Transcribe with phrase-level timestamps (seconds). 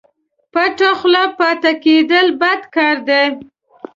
[0.53, 3.27] پټه خوله پاته کېدل بد کار دئ